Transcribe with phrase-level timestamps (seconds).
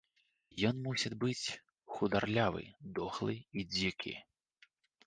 [0.69, 1.53] Ён мусіць быць
[1.99, 2.63] хударлявы,
[2.97, 4.21] дохлы і дзікі.